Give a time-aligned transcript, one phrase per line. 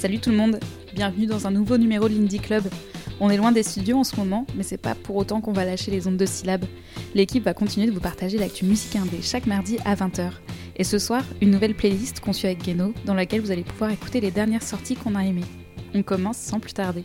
[0.00, 0.58] Salut tout le monde,
[0.94, 2.64] bienvenue dans un nouveau numéro de l'Indie Club.
[3.20, 5.66] On est loin des studios en ce moment, mais c'est pas pour autant qu'on va
[5.66, 6.64] lâcher les ondes de syllabes.
[7.14, 10.30] L'équipe va continuer de vous partager l'actu musique indé chaque mardi à 20h.
[10.76, 14.22] Et ce soir, une nouvelle playlist conçue avec Geno, dans laquelle vous allez pouvoir écouter
[14.22, 15.44] les dernières sorties qu'on a aimées.
[15.92, 17.04] On commence sans plus tarder.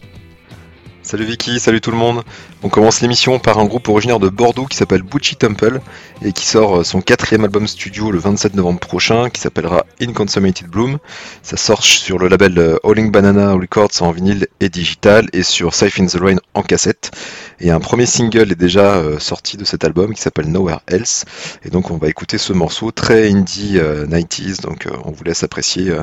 [1.05, 2.23] Salut Vicky, salut tout le monde.
[2.63, 5.79] On commence l'émission par un groupe originaire de Bordeaux qui s'appelle Bucci Temple
[6.23, 10.67] et qui sort euh, son quatrième album studio le 27 novembre prochain qui s'appellera Inconsummated
[10.67, 10.97] Bloom.
[11.43, 15.75] Ça sort sur le label euh, Howling Banana Records en vinyle et digital et sur
[15.75, 17.11] Safe in the Rain en cassette.
[17.59, 21.25] Et un premier single est déjà euh, sorti de cet album qui s'appelle Nowhere Else.
[21.63, 24.61] Et donc on va écouter ce morceau très indie 90s.
[24.61, 25.93] Donc on vous laisse apprécier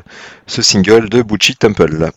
[0.47, 2.13] ce single de Bucci Temple.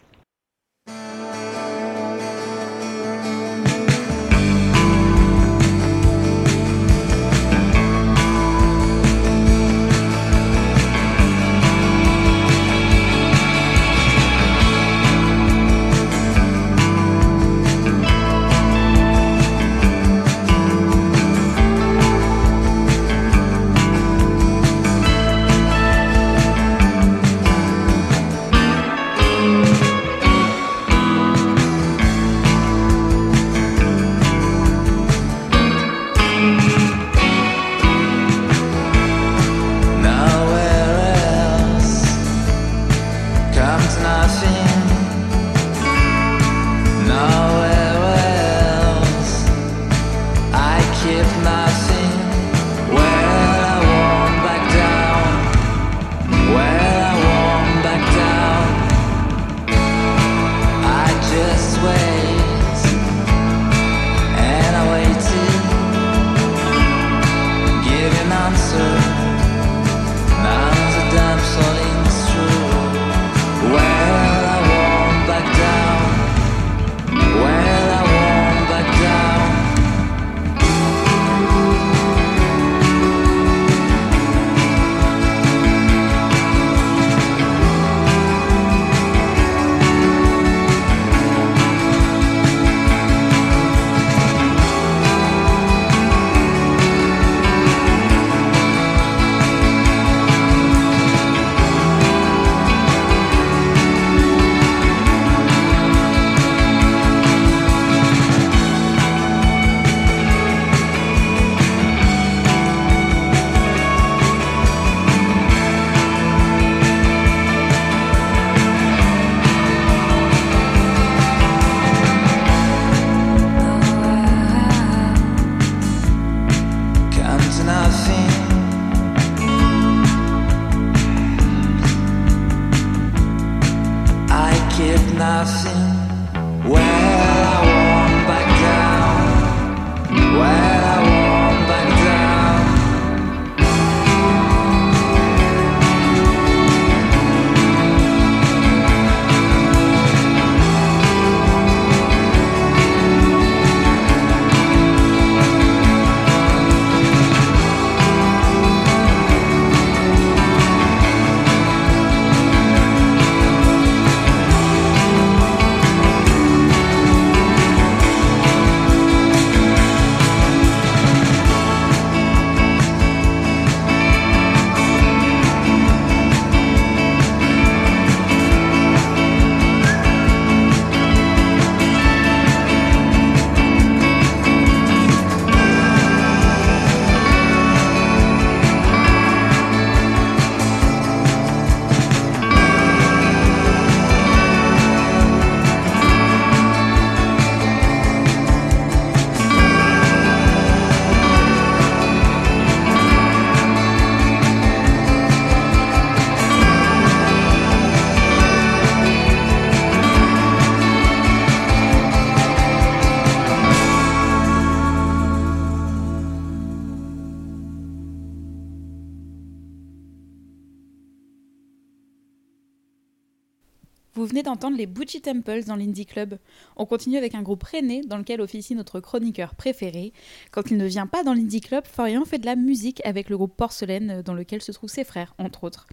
[224.56, 226.38] D'entendre les Butchie Temples dans l'Indie Club.
[226.78, 230.14] On continue avec un groupe rennais dans lequel officie notre chroniqueur préféré.
[230.52, 233.36] Quand il ne vient pas dans l'Indie Club, Florian fait de la musique avec le
[233.36, 235.88] groupe Porcelaine dans lequel se trouvent ses frères, entre autres.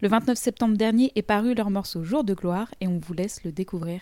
[0.00, 3.44] Le 29 septembre dernier est paru leur morceau Jour de gloire et on vous laisse
[3.44, 4.00] le découvrir.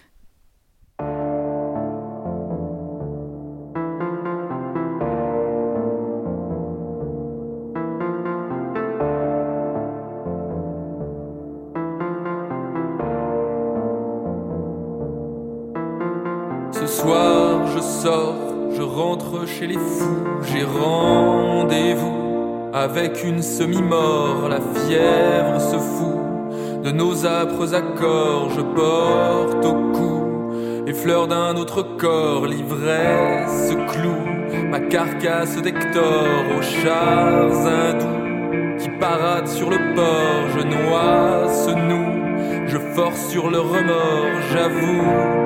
[19.66, 28.50] Les fous, j'ai rendez-vous avec une semi-mort, la fièvre se fout de nos âpres accords,
[28.50, 30.24] je porte au cou
[30.86, 34.34] les fleurs d'un autre corps, l'ivresse cloue
[34.70, 36.26] ma carcasse d'Hector.
[36.56, 43.50] Aux chars hindous qui paradent sur le port, je noie ce nous, je force sur
[43.50, 45.43] le remords, j'avoue.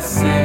[0.00, 0.39] Vous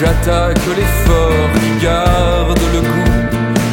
[0.00, 3.16] j'attaque l'effort qui garde le goût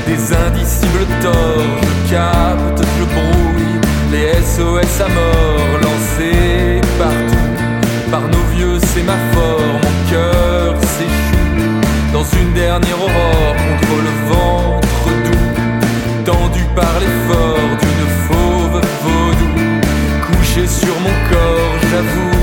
[0.07, 1.77] des indicibles torts.
[1.81, 3.79] Je capte, je brouille
[4.11, 9.79] les SOS à mort lancés partout par nos vieux sémaphores.
[9.83, 18.07] Mon cœur s'échoue dans une dernière aurore contre le ventre doux, tendu par l'effort d'une
[18.27, 19.49] fauve vaudou,
[20.25, 22.36] couché sur mon corps, j'avoue.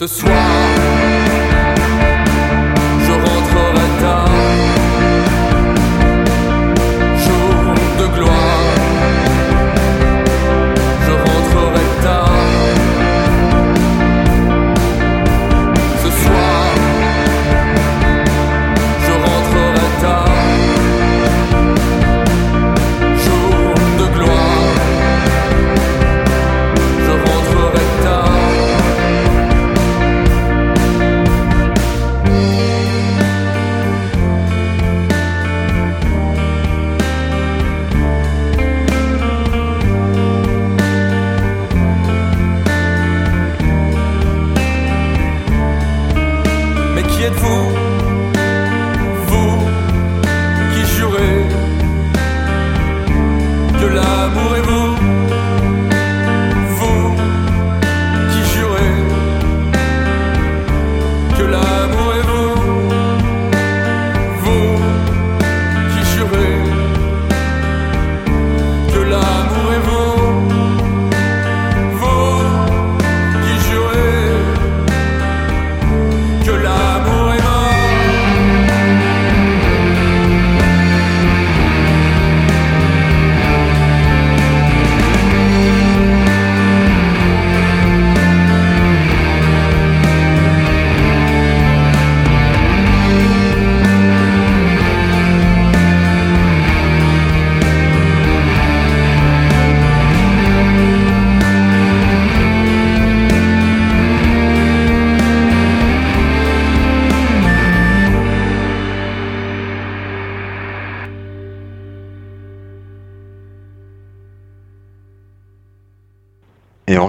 [0.00, 0.69] Ce soir,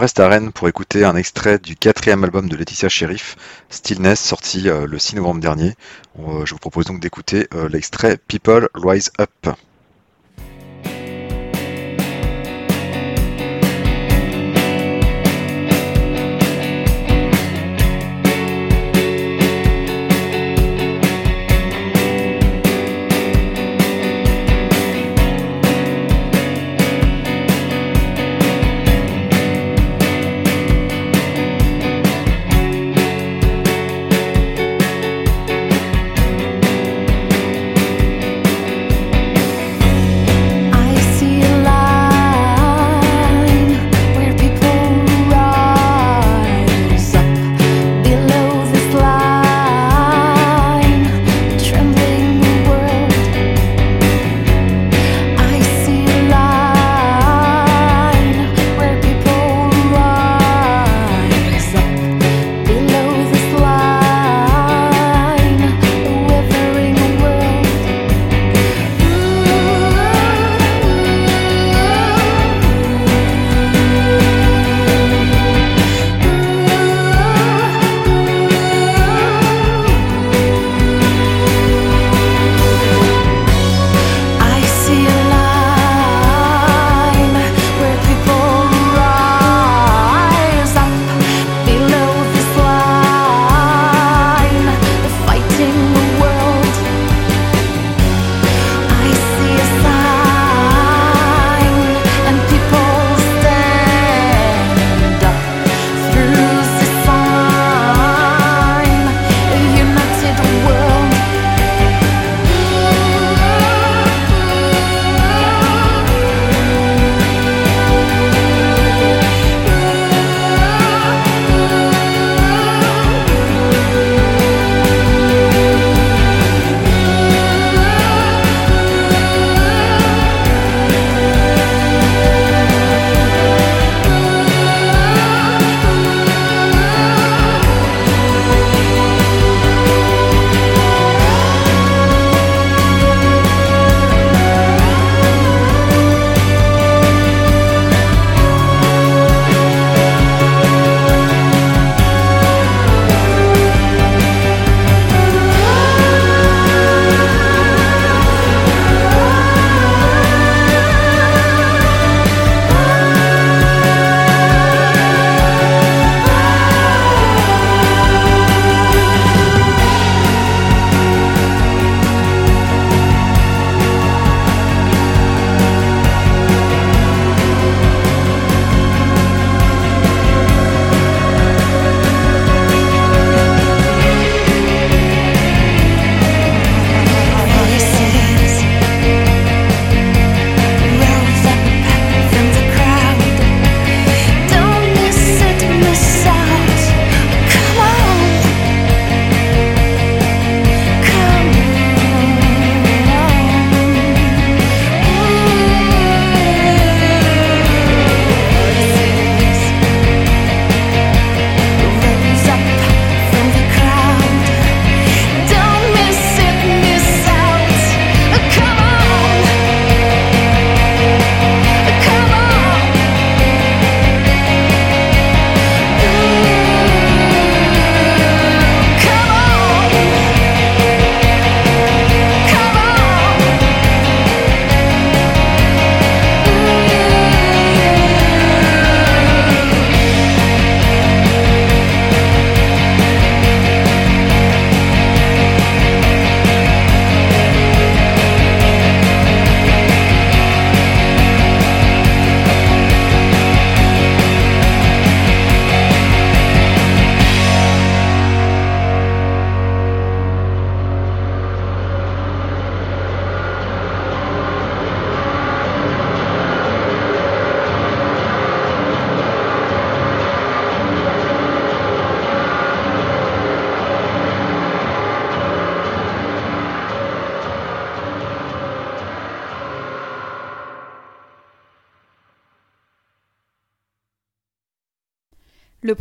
[0.01, 3.37] reste à Rennes pour écouter un extrait du quatrième album de Laetitia Sheriff,
[3.69, 5.75] Stillness, sorti euh, le 6 novembre dernier.
[6.19, 9.55] Euh, je vous propose donc d'écouter euh, l'extrait People Rise Up.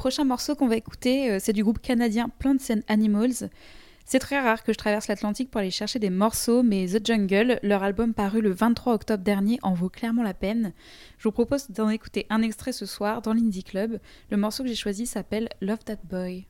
[0.00, 3.50] Prochain morceau qu'on va écouter, euh, c'est du groupe canadien Plants and Animals.
[4.06, 7.60] C'est très rare que je traverse l'Atlantique pour aller chercher des morceaux, mais The Jungle,
[7.62, 10.72] leur album paru le 23 octobre dernier, en vaut clairement la peine.
[11.18, 14.00] Je vous propose d'en écouter un extrait ce soir dans l'Indie Club.
[14.30, 16.46] Le morceau que j'ai choisi s'appelle Love That Boy.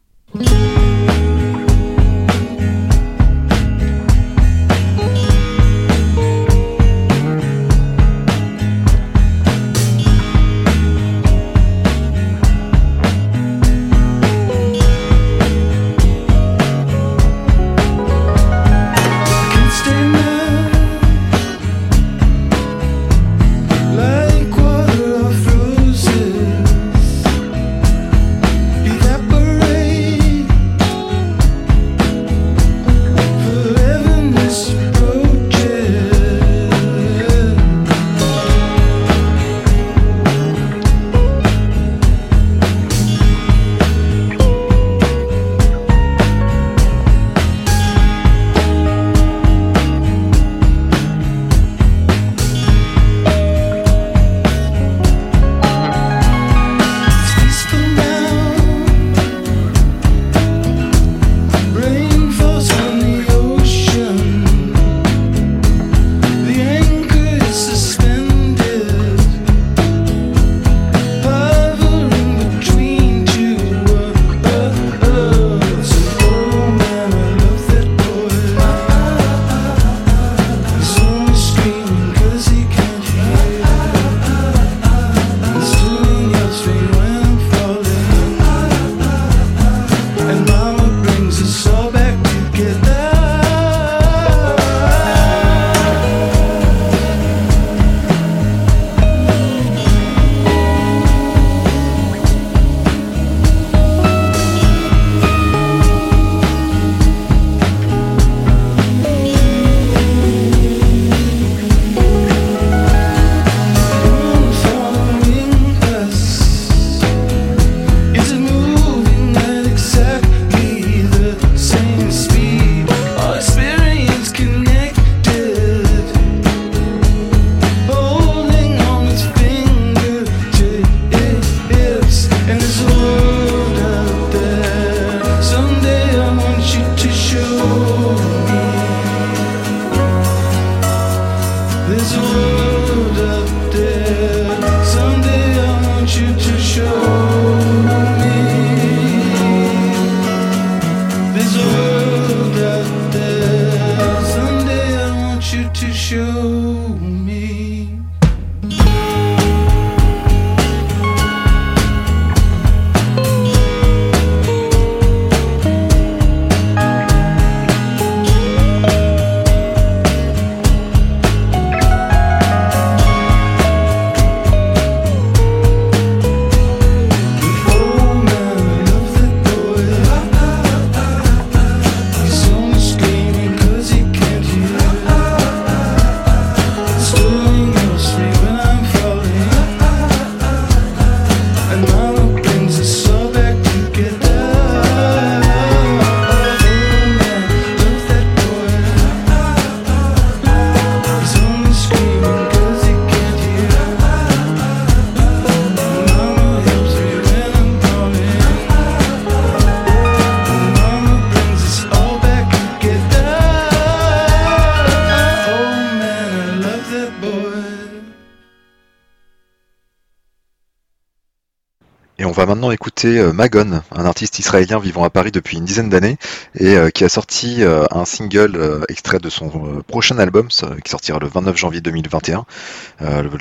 [223.04, 226.18] Euh, Magon, un artiste israélien vivant à Paris depuis une dizaine d'années
[226.58, 231.18] et euh, qui a sorti euh, un single extrait de son prochain album qui sortira
[231.18, 232.44] le 29 janvier 2021.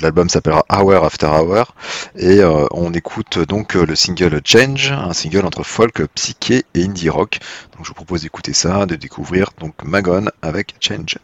[0.01, 1.75] L'album s'appellera Hour After Hour
[2.17, 2.41] et
[2.71, 7.39] on écoute donc le single Change, un single entre folk, psyché et indie rock.
[7.75, 11.17] Donc je vous propose d'écouter ça, de découvrir donc Magon avec Change.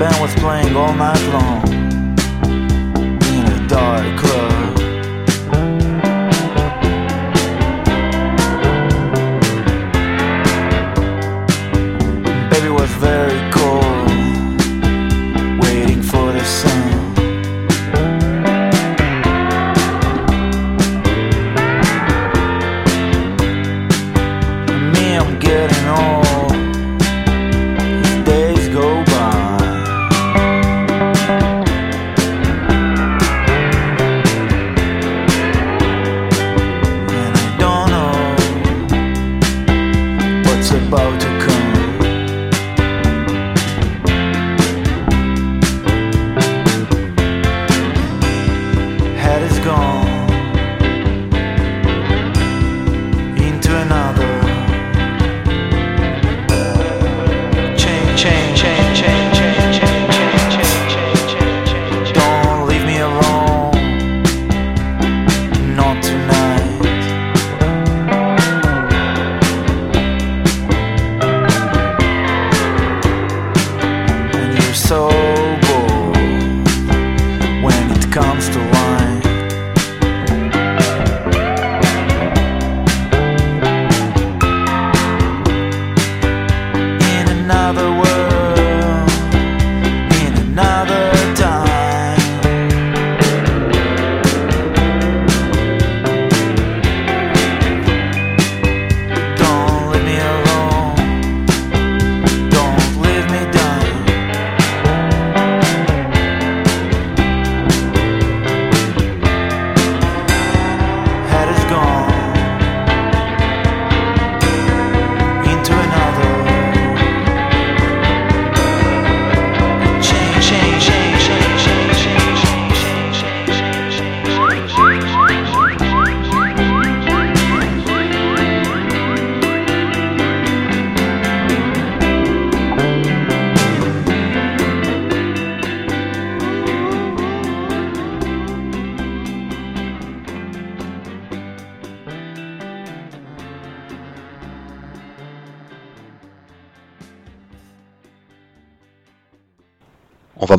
[0.00, 1.62] Band was playing all night long.
[3.34, 4.29] In a dark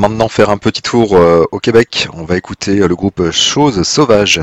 [0.02, 1.12] maintenant faire un petit tour
[1.52, 2.08] au Québec.
[2.14, 4.42] On va écouter le groupe Chose Sauvage,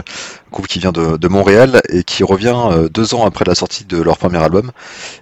[0.53, 4.19] groupe qui vient de, Montréal et qui revient deux ans après la sortie de leur
[4.19, 4.71] premier album.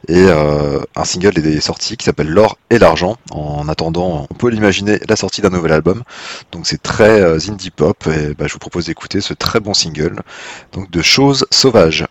[0.08, 3.16] Et un single est sorti qui s'appelle L'or et l'argent.
[3.30, 6.02] En attendant, on peut l'imaginer, la sortie d'un nouvel album.
[6.52, 10.20] Donc c'est très indie pop et bah, je vous propose d'écouter ce très bon single
[10.72, 12.04] donc de Chose Sauvage.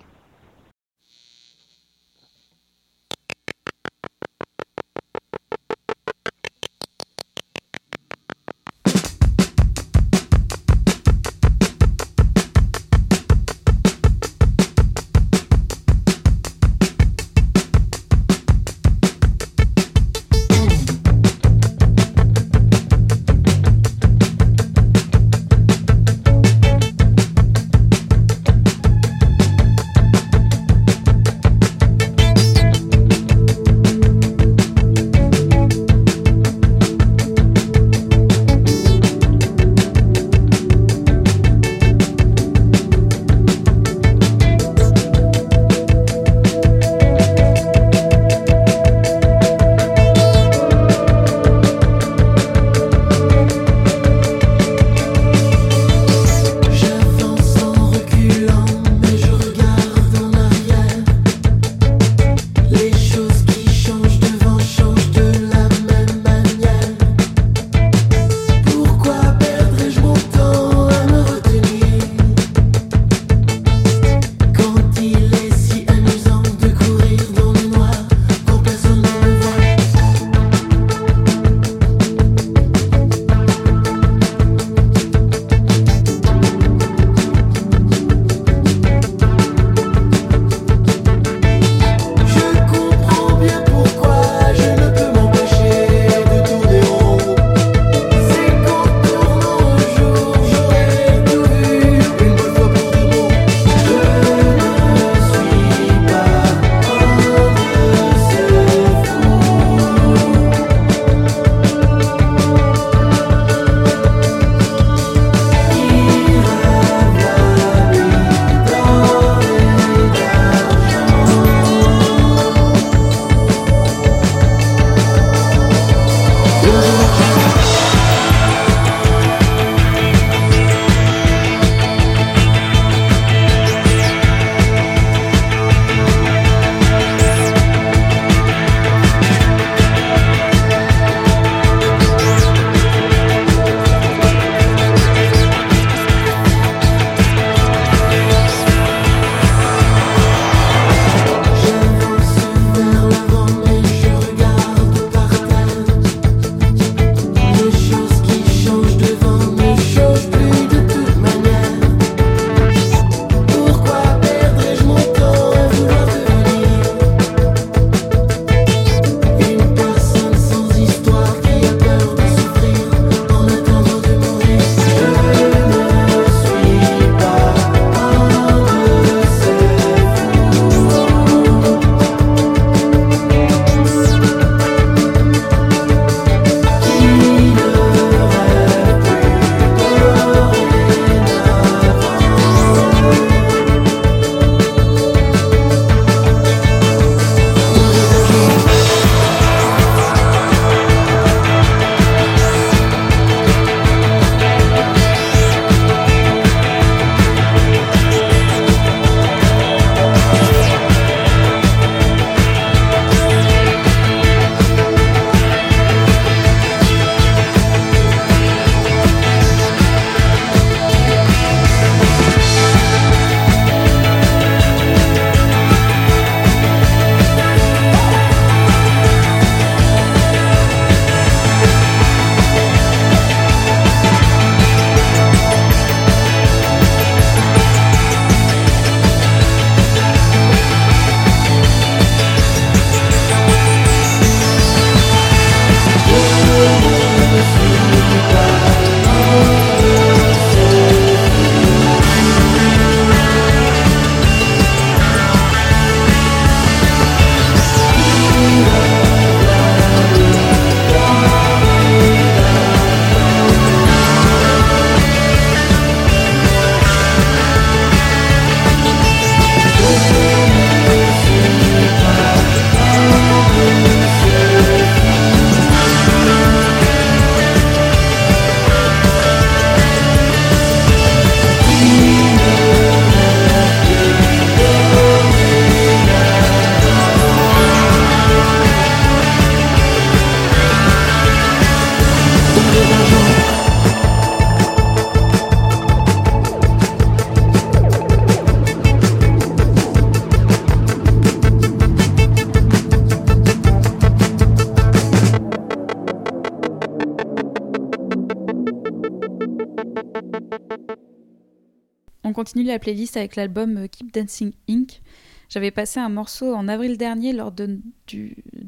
[312.68, 315.02] La playlist avec l'album Keep Dancing Inc.
[315.50, 317.80] J'avais passé un morceau en avril dernier lors de,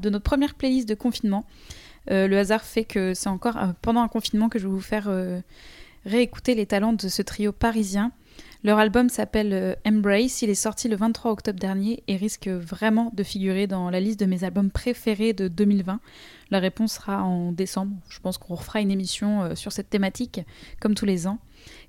[0.03, 1.45] notre première playlist de confinement.
[2.07, 5.09] le hasard fait que c'est encore pendant un confinement que je vais vous faire
[6.07, 8.11] réécouter les talents de ce trio parisien.
[8.63, 13.11] Leur album s'appelle euh, Embrace, il est sorti le 23 octobre dernier et risque vraiment
[13.13, 15.99] de figurer dans la liste de mes albums préférés de 2020.
[16.49, 20.41] La réponse sera en décembre, je pense qu'on refera une émission euh, sur cette thématique
[20.79, 21.39] comme tous les ans.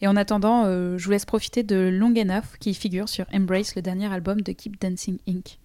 [0.00, 3.74] Et en attendant, euh, je vous laisse profiter de Long Enough qui figure sur Embrace,
[3.74, 5.58] le dernier album de Keep Dancing Inc.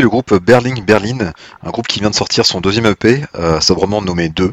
[0.00, 1.32] le groupe Berlin Berlin,
[1.62, 4.52] un groupe qui vient de sortir son deuxième EP, euh, sobrement nommé 2.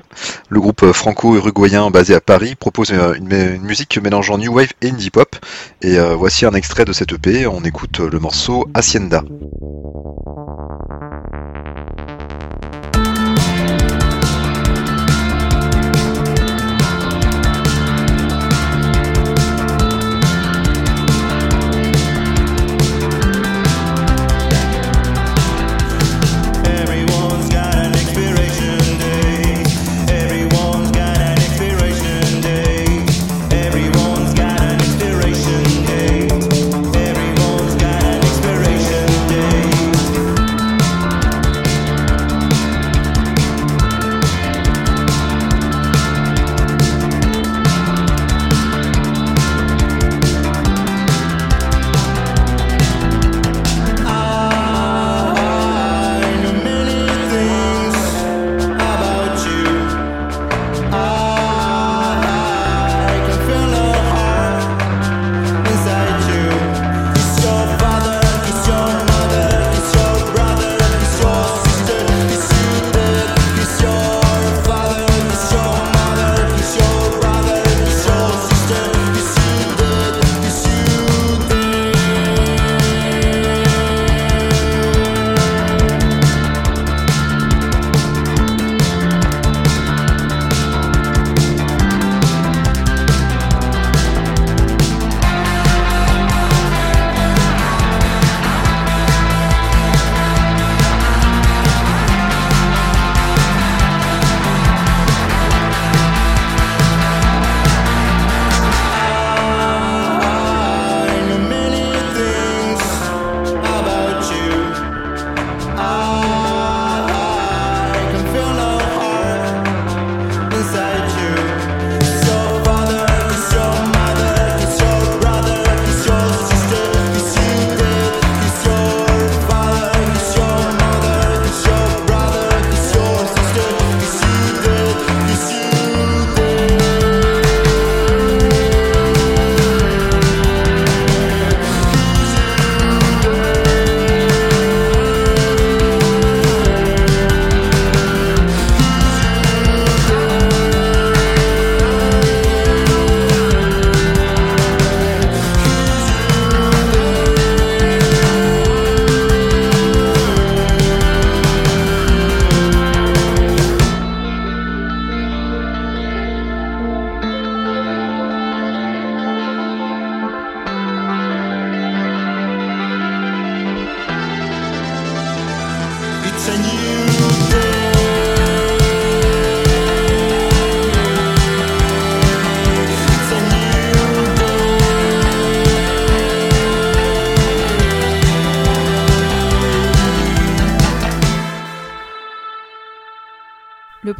[0.50, 5.10] Le groupe franco-uruguayen basé à Paris propose euh, une, musique mélangeant new wave et indie
[5.10, 5.36] pop.
[5.82, 9.24] Et euh, voici un extrait de cet EP, on écoute le morceau Hacienda.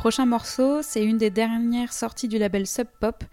[0.06, 3.24] Prochain morceau, c'est une des dernières sorties du label Sub Pop,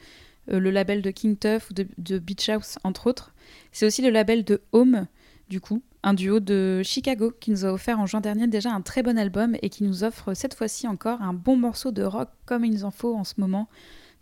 [0.50, 3.34] euh, le label de King Tuff ou de, Beach House entre autres.
[3.72, 5.06] C'est aussi le label de Home,
[5.50, 8.80] du coup, un duo de Chicago qui nous a offert en juin dernier déjà un
[8.80, 12.30] très bon album et qui nous offre cette fois-ci encore un bon morceau de rock
[12.46, 13.68] comme il nous en faut en ce moment.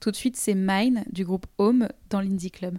[0.01, 2.79] Tout de suite, c'est Mine du groupe Home dans l'Indie Club.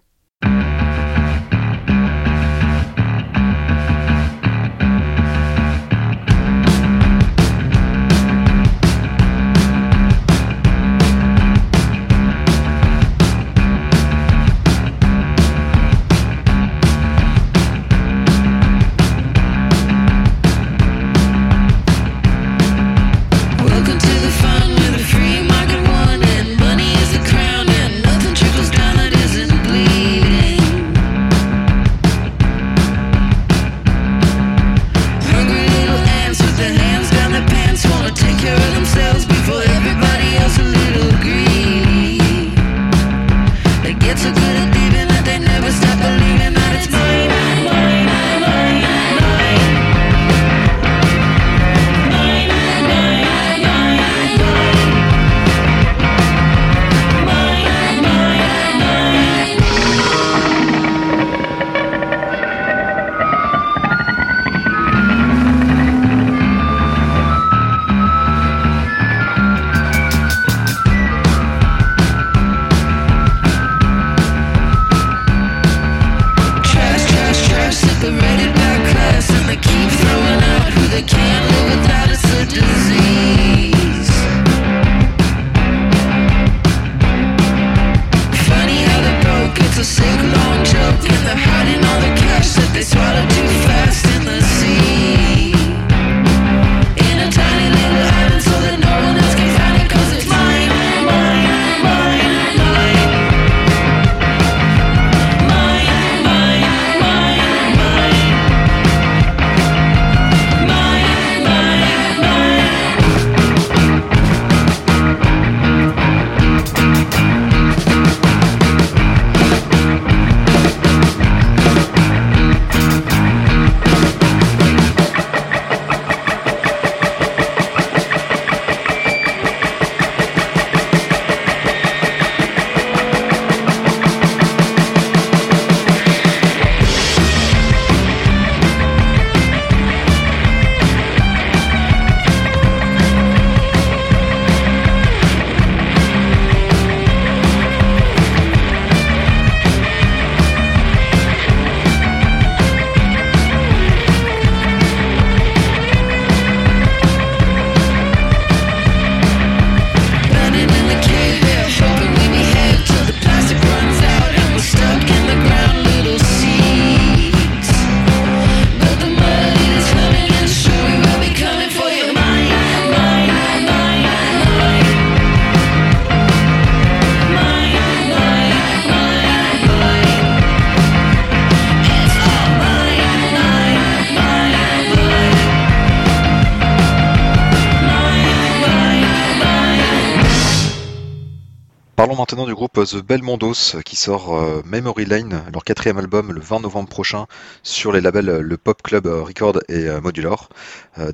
[192.08, 196.62] Maintenant du groupe The Belmondos qui sort euh, Memory Lane, leur quatrième album, le 20
[196.62, 197.28] novembre prochain
[197.62, 200.50] sur les labels euh, le Pop Club Record et euh, Modular.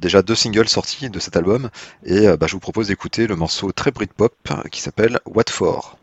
[0.01, 1.69] déjà deux singles sortis de cet album
[2.05, 4.33] et bah, je vous propose d'écouter le morceau très Britpop
[4.71, 5.97] qui s'appelle What For.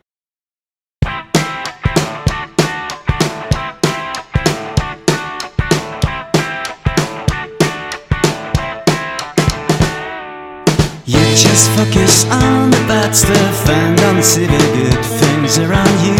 [11.43, 16.14] Just focus on the bad stuff and don't see the good things around you.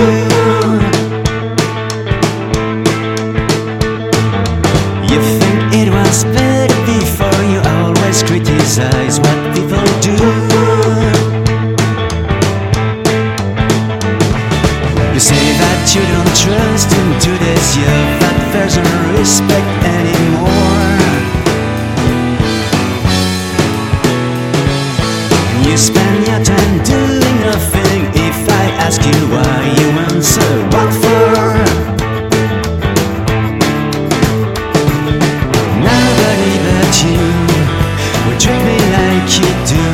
[5.07, 10.19] You think it was better before you always criticize what people do.
[15.15, 19.84] You say that you don't trust into this, yeah, that there's no respect
[25.75, 28.03] You spend your time doing nothing.
[28.14, 31.51] If I ask you why, you answer what for.
[35.83, 37.18] Nobody but you
[38.25, 39.87] would treat me like you do.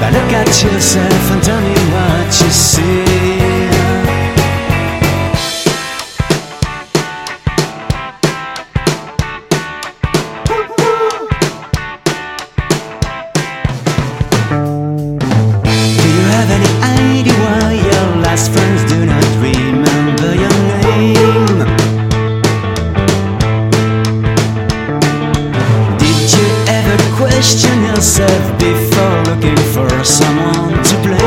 [0.00, 3.11] But look at yourself and tell me what you see.
[16.42, 16.72] Have any
[17.14, 21.58] idea why your last friends do not remember your name?
[26.02, 31.21] Did you ever question yourself before looking for someone to blame?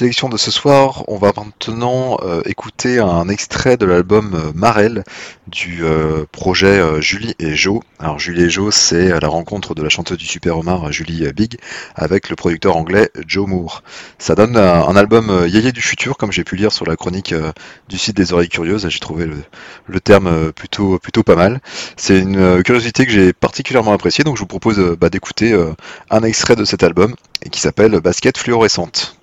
[0.00, 5.04] Sélection de ce soir, on va maintenant euh, écouter un extrait de l'album euh, Marel
[5.46, 7.80] du euh, projet Julie et Joe.
[7.98, 11.58] Alors Julie et Joe, c'est la rencontre de la chanteuse du Super Omar Julie Big
[11.96, 13.82] avec le producteur anglais Joe Moore.
[14.18, 17.34] Ça donne un, album yéyé du futur, comme j'ai pu lire sur la chronique
[17.90, 18.88] du site des oreilles curieuses.
[18.88, 21.60] J'ai trouvé le, terme plutôt plutôt pas mal.
[21.96, 25.52] C'est une curiosité que j'ai particulièrement appréciée, donc je vous propose bah, d'écouter
[26.08, 27.16] un extrait de cet album
[27.50, 29.19] qui s'appelle Basket fluorescente.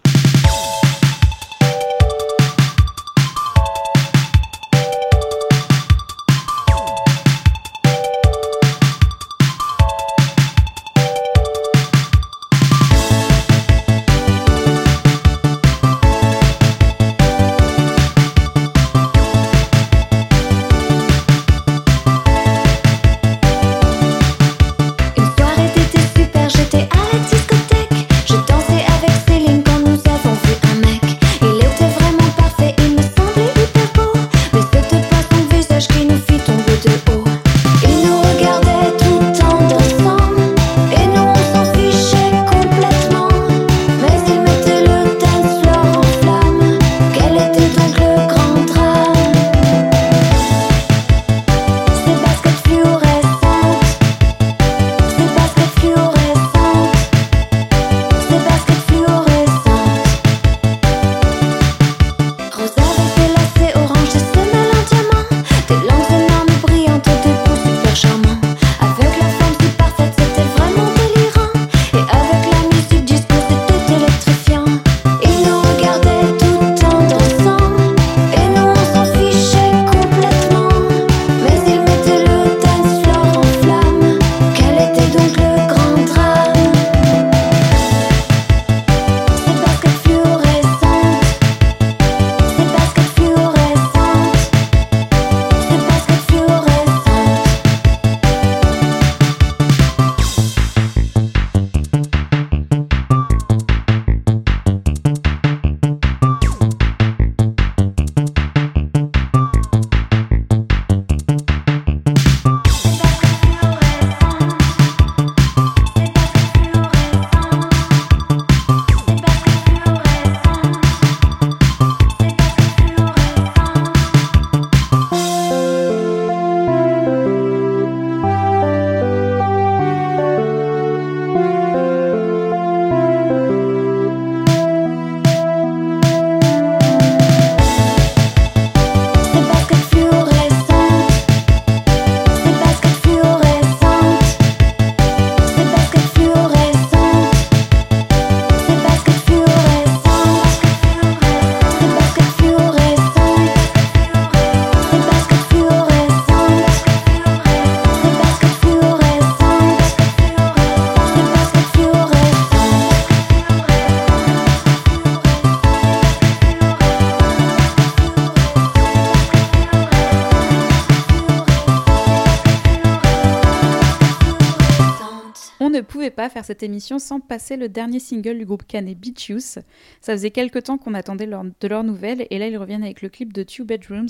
[176.48, 179.60] Cette émission sans passer le dernier single du groupe canet Beach Youth.
[180.00, 183.10] Ça faisait quelques temps qu'on attendait de leurs nouvelles et là ils reviennent avec le
[183.10, 184.08] clip de Two Bedrooms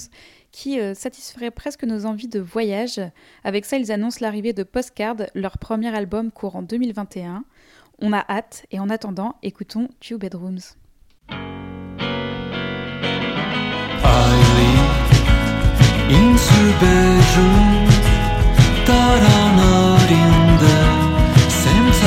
[0.51, 3.01] qui euh, satisferait presque nos envies de voyage.
[3.43, 7.43] Avec ça, ils annoncent l'arrivée de Postcard, leur premier album courant 2021.
[7.99, 10.59] On a hâte et en attendant, écoutons Two Bedrooms.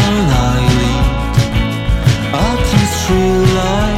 [0.01, 1.05] Arrive
[2.33, 3.90] à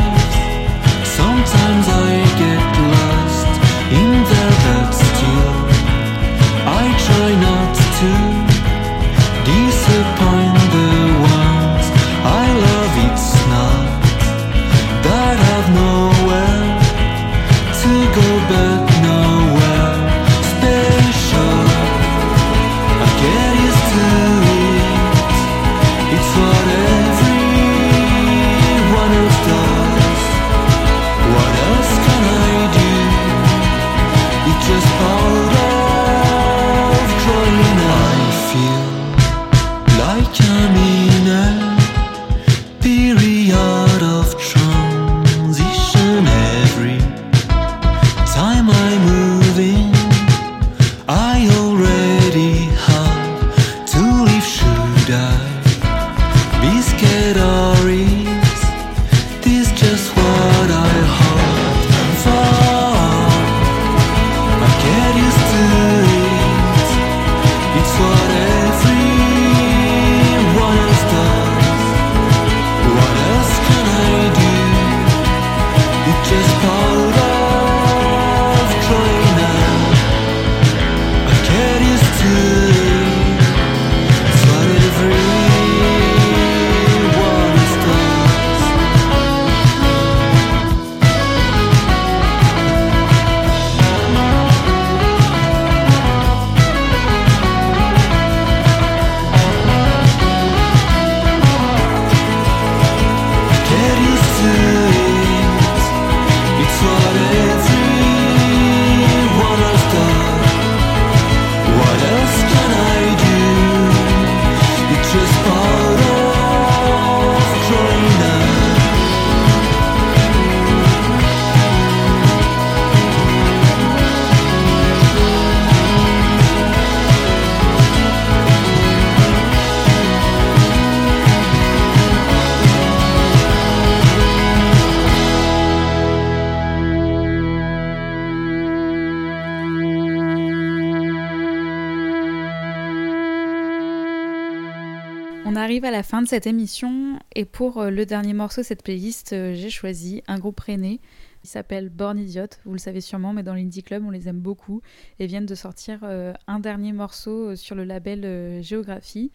[145.93, 149.55] la fin de cette émission et pour euh, le dernier morceau de cette playlist, euh,
[149.55, 151.01] j'ai choisi un groupe rennais.
[151.45, 154.41] Il s'appelle Born Idiot, vous le savez sûrement, mais dans l'Indie Club, on les aime
[154.41, 154.81] beaucoup
[155.19, 159.33] et viennent de sortir euh, un dernier morceau sur le label Géographie.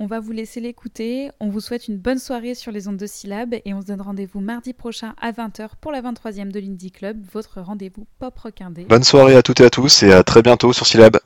[0.00, 1.30] On va vous laisser l'écouter.
[1.38, 4.00] On vous souhaite une bonne soirée sur les ondes de syllabes et on se donne
[4.00, 8.84] rendez-vous mardi prochain à 20h pour la 23e de l'Indie Club, votre rendez-vous pop rockindé.
[8.84, 11.18] Bonne soirée à toutes et à tous et à très bientôt sur syllabes.